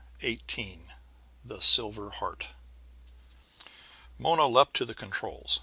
XVIII 0.19 0.85
THE 1.45 1.61
SILVER 1.61 2.09
HEART 2.09 2.47
Mona 4.17 4.47
leaped 4.47 4.73
to 4.77 4.83
the 4.85 4.95
controls. 4.95 5.59